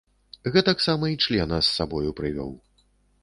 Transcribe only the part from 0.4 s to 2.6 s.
Гэтаксама й члена з сабою прывёў.